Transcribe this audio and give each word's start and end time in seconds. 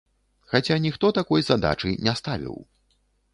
Хаця 0.53 0.77
ніхто 0.85 1.11
такой 1.17 1.45
задачы 1.49 1.93
не 2.09 2.15
ставіў. 2.23 2.59